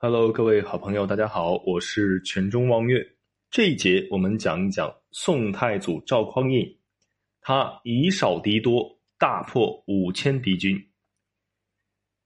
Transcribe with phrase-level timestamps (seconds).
[0.00, 3.04] Hello，各位好朋友，大家好，我是全中望月。
[3.50, 6.78] 这一节我们讲一讲宋太祖赵匡胤，
[7.40, 10.80] 他以少敌多，大破五千敌军。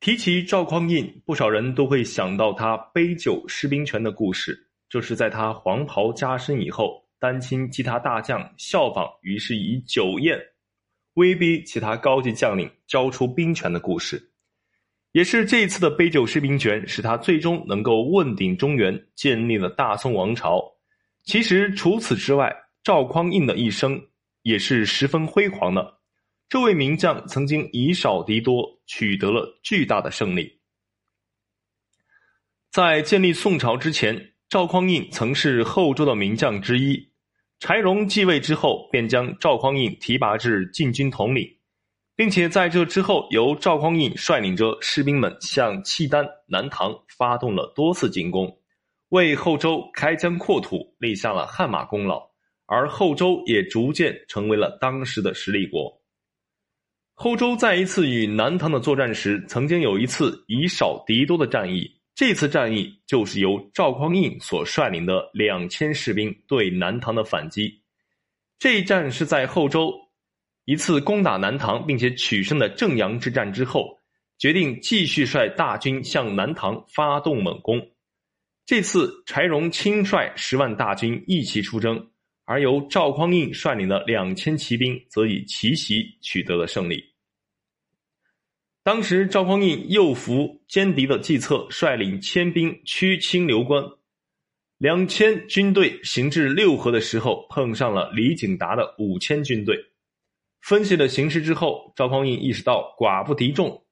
[0.00, 4.58] 提起赵匡胤，不少人都会想到他杯酒释兵权的故事，
[4.88, 10.40] 就是在他黄袍加身以后，担心其他大将效仿，于是以酒宴
[11.16, 14.32] 威逼其他高级将领交出兵权的故事。
[15.12, 20.62] 也是这一次的杯酒释兵权，使他最终能够问鼎中原，建立了大宋王朝。
[21.24, 24.00] 其实除此之外，赵匡胤的一生
[24.42, 25.98] 也是十分辉煌的。
[26.48, 30.60] 这位名将曾经以少敌多，取得了巨大的胜利。
[32.70, 37.10] 在建立宋朝之前，赵匡胤曾是后周的名将之一。
[37.60, 41.57] 柴荣继位之后，便将赵匡胤提拔至禁军统领。
[42.18, 48.58] 并且在这之后，由赵匡胤率领着士兵们向契丹、南唐发动了多次进攻，
[49.10, 52.20] 为后周开疆扩土立下了汗马功劳，
[52.66, 56.02] 而后周也逐渐成为了当时的实力国。
[57.14, 67.80] 后周在一次与南唐的作战时，曾经有一次以少敌多的战役，这次战役就是由赵匡胤所率领的两千士兵对南唐的反击。
[68.58, 70.07] 这一战是在后周。
[70.68, 73.98] 一次攻打南唐并且取胜的正阳之战之后，
[74.36, 77.80] 决定继续率大军向南唐发动猛攻。
[78.66, 82.10] 这次柴荣亲率十万大军一齐出征，
[82.44, 87.02] 而由赵匡胤率领的两千骑兵则以奇袭取得了胜利。
[88.82, 93.82] 当时赵匡胤又服歼敌的计策，率领千兵驱清流关。
[94.76, 99.74] 两千军队行至六合的时候，碰上了李景达的五千军队。
[100.60, 103.84] 分析了形势之后，赵匡胤意识到寡不敌众，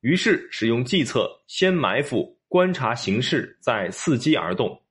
[0.00, 4.82] 于是使用计策，先埋伏，观察形势，再伺机而动。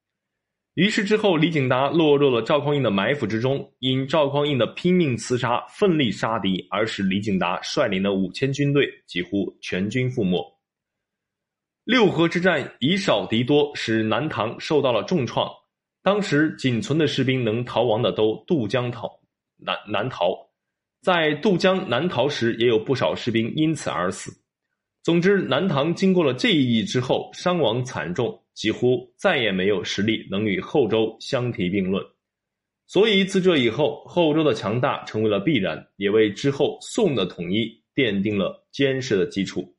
[0.74, 10.40] 于是之后，李景达落入了赵匡胤的埋伏之中，因赵匡胤的拼命厮杀、奋力杀敌，而使李景达率领的五千军队几乎全军覆没。
[11.84, 15.50] 六合之战以少敌多，使南唐受到了重创。
[16.04, 19.10] 当时仅存的士兵能逃亡的都渡江逃
[19.58, 20.47] 南南逃。
[21.08, 24.30] 在渡江南逃时，也有不少士兵因此而死。
[25.02, 32.04] 总之，南唐经过了这一役之后，伤亡惨重，几乎再也没有实力能与后周相提并论。
[32.88, 39.77] 所以，自这以后，后周的强大成为了必然，也为之后宋的统一奠定了坚实的基础。